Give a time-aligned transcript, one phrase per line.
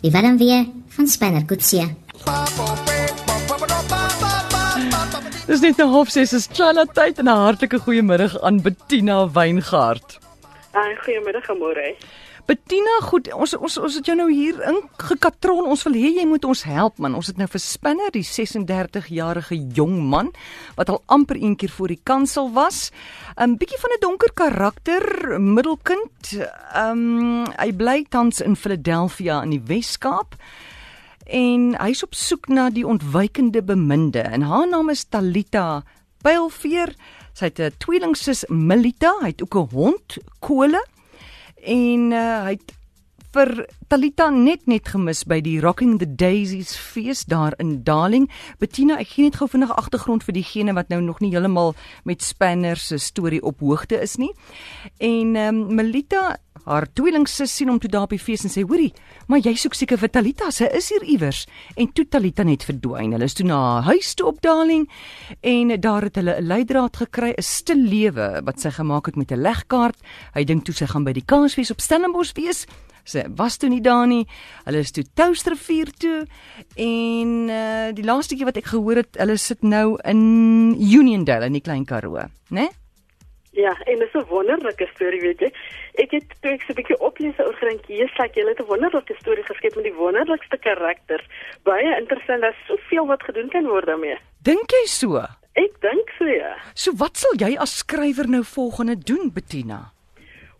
[0.00, 1.84] Die warm weer van Spanner Kutsie.
[5.46, 10.18] Dis net nou half 6 is Chana tyd en 'n hartlike goeiemiddag aan Bettina Weingart.
[10.72, 11.94] Ai, goeiemiddag môre.
[12.48, 15.66] Bettina, goed, ons ons ons het jou nou hier ingekatron.
[15.70, 17.16] Ons wil hê jy moet ons help man.
[17.18, 20.30] Ons het nou vir Spinner, die 36-jarige jong man
[20.78, 22.90] wat al amper een keer voor die kansel was.
[23.36, 25.02] 'n Bietjie van 'n donker karakter,
[25.40, 26.32] middelkind.
[26.74, 30.34] Ehm um, hy bly tans in Philadelphia in die Wes-Kaap
[31.26, 35.82] en hy's op soek na die ontwykende beminde en haar naam is Talita
[36.22, 36.94] Pylveer.
[37.32, 40.82] Sy het 'n tweelingsus Melita, hy het ook 'n hond, Kole
[41.64, 42.76] en uh, hy het
[43.30, 43.50] vir
[43.90, 48.26] Talita net net gemis by die Rocking the Daisies fees daar in Darling.
[48.58, 51.76] Bettina, ek gee net gou vinnig agtergrond vir diegene wat nou nog nie heeltemal
[52.08, 54.32] met Spanner se storie op hoogte is nie.
[54.98, 58.64] En ehm um, Melita, haar tweelingsus sien hom toe daar op die fees en sê:
[58.66, 58.92] "Hoorie,
[59.28, 63.12] maar jy soek seker vir Talita, sy is hier iewers." En toe Talita net verdwyn.
[63.12, 64.88] Hulle is toe na haar huis toe op Darling
[65.40, 69.32] en daar het hulle 'n leidraad gekry, 'n stil lewe wat sy gemaak het met
[69.32, 69.98] 'n legkaart.
[70.34, 72.66] Hy dink toe sy gaan by die Kansfees op Stellenbosch wees
[73.04, 74.26] Sy was toe nie daar nie.
[74.66, 76.26] Hulle is toe Touwsrivier toe
[76.76, 81.58] en uh die laaste keer wat ek gehoor het, hulle sit nou in Uniondale in
[81.58, 82.28] die Klein Karoo, né?
[82.50, 82.79] Nee?
[83.50, 85.52] Ja, en dit is 'n wonderlike storie, weet jy.
[85.94, 87.56] Ek het toe ek so 'n bietjie oplees oor
[87.86, 91.26] jy sê jy het 'n wonderlike storie geskep met die wonderlikste karakters.
[91.62, 94.18] Baie interessant, daar's soveel wat gedoen kan word daarmee.
[94.42, 95.16] Dink jy so?
[95.54, 96.56] Ek dink so ja.
[96.74, 99.92] So wat sal jy as skrywer nou volgende doen, Bettina?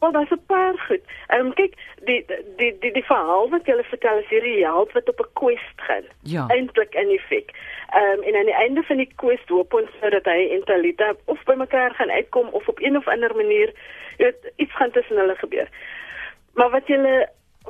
[0.00, 1.02] Wel, daar's 'n paar goed.
[1.26, 1.74] Ehm um, kyk,
[2.04, 2.24] die
[2.56, 6.04] die die die verhaal wat jy vertel is hierdie held wat op 'n quest gaan.
[6.22, 6.46] Ja.
[6.48, 7.50] Eintlik in effek.
[7.90, 11.40] Um, en aan die einde van die quest hoop ons dat hy en Talita of
[11.48, 13.72] by mekaar gaan uitkom of op een of ander manier
[14.18, 15.68] weet iets gaan tussen hulle gebeur.
[16.54, 17.00] Maar wat jy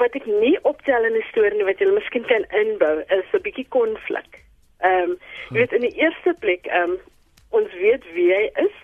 [0.00, 3.66] wat ek nie optel in die storie wat jy miskien kan inbou is 'n bietjie
[3.68, 4.40] konflik.
[4.80, 5.18] Ehm um,
[5.50, 6.98] jy weet in die eerste plek ehm um,
[7.50, 8.76] ons weet wie hy is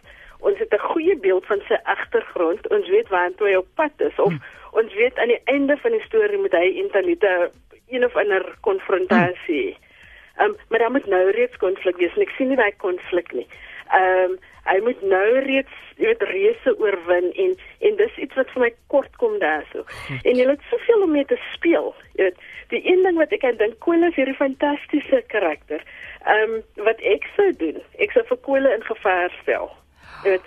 [0.42, 2.68] ons het 'n goeie beeld van sy agtergrond.
[2.68, 4.42] Ons weet waartoe hy op pad is of hmm.
[4.72, 7.48] ons weet aan die einde van die storie moet hy Intalita
[7.88, 9.76] een of ander konfrontasie.
[10.40, 13.46] Um, maar dan moet nou reeds konflik wees en ek sien nie daai konflik nie.
[13.92, 17.56] Ehm um, hy moet nou reeds jy weet reëse oorwin en
[17.88, 19.82] en dis iets wat vir my kort kom daarso.
[20.22, 21.90] En jy het soveel om mee te speel.
[22.14, 22.38] Jy weet
[22.70, 25.82] die een ding wat ek aan dink Koel is hierdie fantastiese karakter.
[26.24, 29.72] Ehm um, wat ek sou doen, ek sou vir Koel in gevaar stel
[30.22, 30.40] weet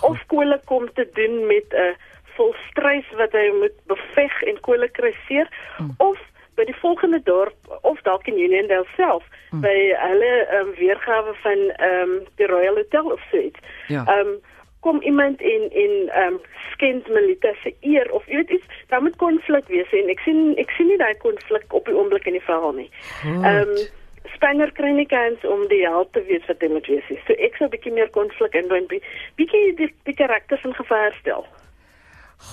[0.00, 1.94] of skole kom te doen met 'n uh,
[2.36, 5.94] volstrys wat hy moet beveg en kole kruiseer hmm.
[5.96, 6.18] of
[6.62, 9.60] by die volgende dorp of dalk in Uniondale self hmm.
[9.60, 13.58] by hulle um, weergawe van ehm um, die Royal Hotel of so iets.
[13.88, 14.06] Ja.
[14.06, 14.40] Ehm um,
[14.82, 16.40] kom iemand in in ehm um,
[16.72, 20.54] skend Melita se eer of jy weet iets daar moet konflik wees en ek sien
[20.58, 22.90] ek sien nie daai konflik op die oomblik in die verhaal nie.
[23.24, 23.82] Ehm um,
[24.34, 27.18] Spanner kry nie kans om die held te wees wat hy moet wees nie.
[27.26, 31.14] So ek sou 'n bietjie meer konflik inbou en bietjie die, die karakters in gevaar
[31.20, 31.46] stel.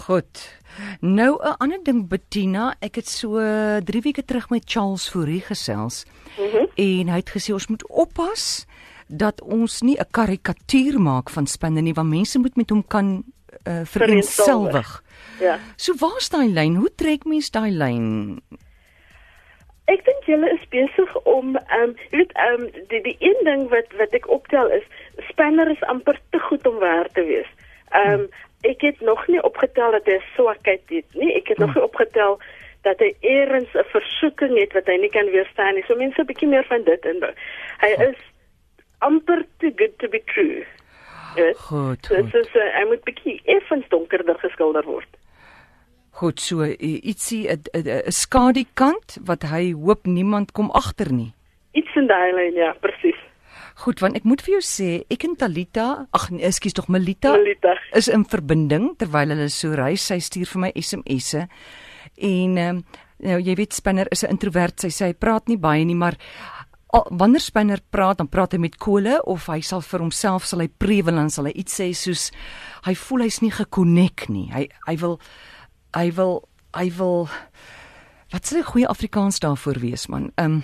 [0.06, 0.59] Goed.
[1.00, 3.40] Nou 'n ander ding Bettina, ek het so
[3.84, 6.06] 3 weke terug met Charles Fourie gesels.
[6.38, 6.67] Mm -hmm.
[6.75, 8.66] En hy het gesê ons moet oppas
[9.07, 13.23] dat ons nie 'n karikatuur maak van Spanner nie, want mense moet met hom kan
[13.67, 15.03] uh, vereenselwig.
[15.40, 15.59] Ja.
[15.75, 16.75] So waar staan die lyn?
[16.75, 18.41] Hoe trek mens daai lyn?
[19.85, 23.69] Ek dink julle is besig om ehm um, weet ehm um, die die een ding
[23.69, 24.85] wat wat ek optel is
[25.29, 27.50] Spanner is amper te goed om waar te wees.
[27.90, 28.29] Ehm um,
[28.62, 31.34] ek het nog nie opgetel dat hy swakheid het nie.
[31.36, 32.40] Ek het nog nie opgetel
[32.88, 35.84] dat hy eers 'n versoeking het wat hy nie kan weerstaan nie.
[35.88, 37.34] So mense 'n bietjie meer van dit inbou.
[37.80, 38.20] Hy is
[39.00, 40.66] amper too good to be true.
[41.56, 42.06] Goed.
[42.06, 45.08] So, so, so hy moet bietjie effens donkerder geskilder word.
[46.20, 51.31] Goed, so ietsie 'n skadukant wat hy hoop niemand kom agter nie.
[51.72, 53.28] Iets in daai lyn, ja, presies.
[53.79, 57.31] Goed, want ek moet vir jou sê, ek en Talita, ag nee, ekskuus tog Melita,
[57.38, 60.03] Melita is in verbinding terwyl hulle so reis.
[60.09, 61.45] Sy stuur vir my SMS'e.
[62.29, 62.81] En ehm um,
[63.20, 64.79] nou jy weet Spinner is 'n introwert.
[64.79, 66.16] Sy sê hy praat nie baie nie, maar
[66.96, 70.59] al, wanneer Spinner praat, dan praat hy met kole of hy sal vir homself sal
[70.59, 72.31] hy prewel en sal hy iets sê soos
[72.85, 74.47] hy voel hy's nie gekonnek nie.
[74.52, 75.20] Hy hy wil
[75.96, 77.29] hy wil hy wil
[78.31, 80.31] wat sê 'n goeie Afrikaans daarvoor wees man.
[80.37, 80.64] Ehm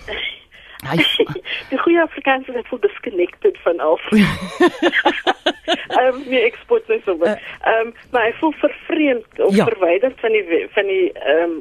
[0.84, 0.96] hy
[1.70, 4.00] die goeie Afrikaans is voel disconnected van al.
[5.96, 7.36] Ehm um, nie eksport nie so wat.
[7.36, 7.72] Eh.
[7.72, 9.64] Ehm um, maar hy voel vervreemd of ja.
[9.64, 11.56] verwyderd van die van die ehm um,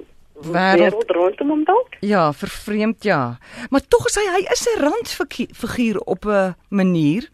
[0.51, 1.95] wêreld rondom hom dalk?
[1.99, 3.37] Ja, vervreemd ja.
[3.69, 7.29] Maar tog is hy hy is 'n randfiguur op 'n manier.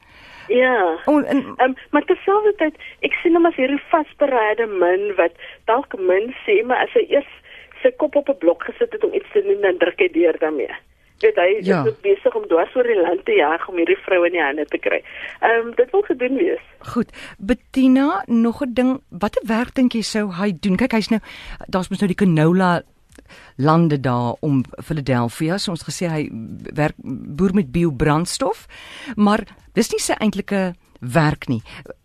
[0.47, 0.99] Ja.
[1.05, 5.31] Oh, en Um, maar terselfdertyd, ek sien hom as hierdie vasbereide min wat
[5.65, 7.29] dalk min sê, maar as hy eers
[7.81, 10.37] sy kop op 'n blok gesit het om iets te doen, dan druk hy deur
[10.39, 10.75] daarmee.
[11.21, 11.83] Weet hy is Ja.
[12.01, 14.77] besig om dwars oor die land te jag om hierdie vrou in die hande te
[14.77, 15.03] kry.
[15.41, 16.59] Ehm um, dit wil gedoen wees.
[16.79, 20.77] goed, Bettina, nog 'n ding, watter werk dink jy sou hy doen?
[20.77, 21.21] Kyk, hy's nou
[21.69, 22.81] daar's mos nou die canola
[23.57, 25.57] lande daar om Philadelphia.
[25.57, 26.29] So ons gesê hy
[26.73, 26.95] werk
[27.37, 28.67] boer met biobrandstof,
[29.15, 31.61] maar dis nie sy eintlike werk nie.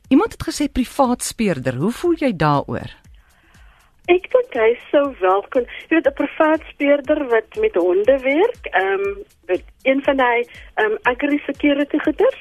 [0.09, 1.75] Iemand het gesê privaat speurder.
[1.75, 2.91] Hoe voel jy daaroor?
[4.07, 8.67] Ek dink hy sou wel kon, jy weet 'n privaat speurder wat met honde werk,
[8.71, 9.17] ehm um,
[9.47, 10.43] met een van daai
[10.75, 12.41] ehm um, agri security goeders.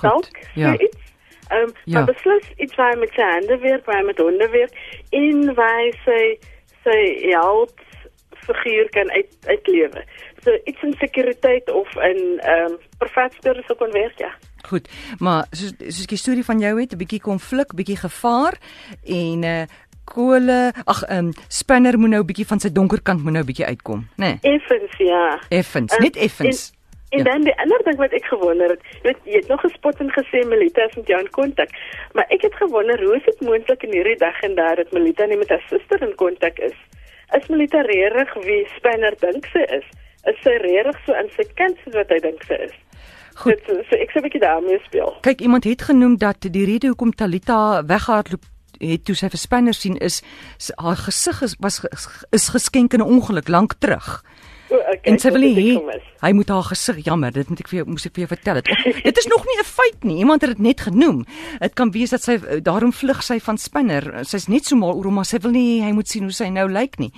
[0.00, 0.72] dalk Ja.
[0.72, 0.78] ja.
[0.78, 1.02] iets.
[1.48, 1.94] Ehm um, Ja.
[1.94, 4.74] maar beslis iets waar hy met sy hande werk, waar hy met honde werk
[5.10, 6.38] en waar hy sy
[6.84, 7.74] sy held
[8.44, 10.04] figuur kan uit uitlewe.
[10.44, 14.32] So iets in sekuriteit of in ehm um, privaat speurder sou kon werk, ja.
[14.68, 14.88] Goed,
[15.18, 18.54] maar soos soos die storie van jou het, 'n bietjie konflik, bietjie gevaar
[19.04, 19.64] en uh
[20.04, 23.42] kole, ag ehm um, Spinner moet nou 'n bietjie van sy donker kant moet nou
[23.42, 24.38] 'n bietjie uitkom, né?
[24.42, 25.40] Nee, Effens, ja.
[25.48, 26.72] effens, Ehm, net effens.
[27.10, 27.24] En, en Ja.
[27.32, 30.10] dan die ander ding wat ek gewonder het, jy weet jy het nog gespot en
[30.10, 31.68] gesê Melita is met jou in kontak.
[32.12, 35.24] Maar ek het gewonder hoe is dit moontlik in hierdie dag en daar dat Melita
[35.26, 36.74] nie met haar suster in kontak is?
[37.36, 39.84] Is Melita regtig wie Spanner dink sy is?
[40.24, 42.72] Is sy regtig so aan sy kant soos wat hy dink sy is?
[43.34, 43.52] Goed.
[43.66, 45.16] Dit, so ek sê 'n bietjie daarmee speel.
[45.20, 48.42] Kyk, iemand het genoem dat die rede hoekom Talita weggehardloop
[48.92, 50.22] het toe sy vir Spinner sien is
[50.76, 51.80] haar gesig is was
[52.32, 54.24] is geskenk in 'n ongeluk lank terug.
[54.70, 55.78] O, okay, En sy wil nie
[56.24, 58.60] hy moet haar gesig jammer, dit moet ek vir jou moes ek vir jou vertel
[58.60, 58.70] het.
[59.08, 60.18] dit is nog nie 'n feit nie.
[60.18, 61.24] Iemand het dit net genoem.
[61.60, 64.24] Dit kan wees dat sy daarom vlug sy van Spinner.
[64.24, 66.48] Sy's net so mal oor hom maar sy wil nie hy moet sien hoe sy
[66.48, 67.12] nou lyk nie.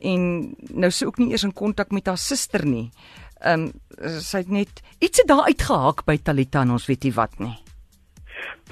[0.00, 2.90] En nou sy ook nie eers in kontak met haar suster nie.
[3.40, 3.72] Ehm um,
[4.20, 7.67] sy het net iets het daar uitgehaak by Talita en ons weet nie wat nie.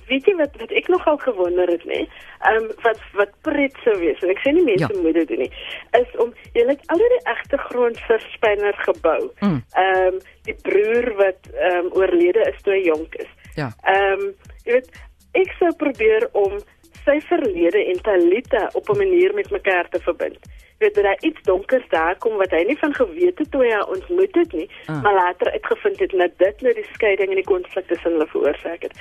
[0.06, 2.04] Weet jy wat wat ek nogal gewonder het nê?
[2.46, 5.00] Ehm um, wat wat pret sou wees en ek sê nie mense Ja.
[5.02, 5.52] moet dit doen nie.
[5.98, 9.32] Is om jy het al die agtergrond vir Spinner gebou.
[9.40, 9.62] Mm.
[9.74, 13.32] Ehm um, die broer wat ehm um, oorlede is toe hy jonk is.
[13.56, 13.72] Ja.
[13.82, 14.32] Ehm um,
[14.64, 14.90] jy weet
[15.36, 16.60] ek sou probeer om
[17.06, 20.38] sy verlede en Talita op 'n manier met mekaar te verbind.
[20.78, 23.70] Weet dat daar iets donkers daar kom wat hy nie van geweet het toe hy
[23.70, 24.96] haar ontmoet het nie, Ah.
[24.96, 25.02] ah.
[25.02, 28.82] maar later uitgevind het dat dit nou die skeiding en die konflik tussen hulle veroorsaak
[28.82, 28.92] het.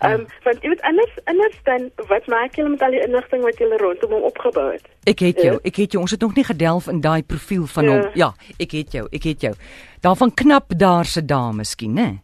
[0.00, 3.42] Ehm um, want jy weet anders anders dan wat maak julle met al die inligting
[3.42, 4.82] wat julle rondom hom opgebou het?
[5.04, 5.58] Ek het jou, Ja.
[5.62, 6.02] ek het jou.
[6.02, 7.90] Ons het nog nie gedelf in daai profiel van Ja.
[7.90, 8.10] hom.
[8.14, 9.54] Ja, ek het jou, ek het jou.
[10.00, 12.22] Daarvan knap daar se dame miskien, né?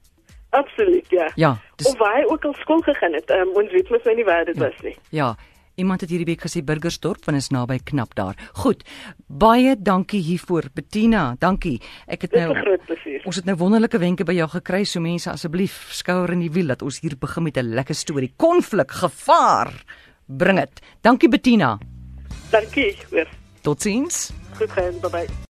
[0.50, 1.30] Absoluut, ja.
[1.34, 3.30] Ja, dis Of waar hy ook al skool gegaan het.
[3.32, 4.68] Um, ons weet mos nou nie waar dit Ja.
[4.68, 4.96] was nie.
[5.10, 5.32] ja.
[5.80, 8.34] Iemand het hierdie week gesê Burgersdorp van is naby knap daar.
[8.52, 8.82] Goed.
[9.28, 11.36] Baie dankie hiervoor, Bettina.
[11.38, 11.80] Dankie.
[12.06, 12.52] Ek het nou.
[13.24, 16.66] Ons het nou wonderlike wenke by jou gekry, so mense asseblief skouer in die wiel
[16.66, 18.32] dat ons hier begin met 'n lekker storie.
[18.36, 19.72] Konflik, gevaar.
[20.26, 20.80] Bring dit.
[21.00, 21.78] Dankie Bettina.
[22.50, 23.28] Dankie, weer.
[23.62, 24.32] Totsiens.
[24.58, 25.48] Goed gaan, bye bye.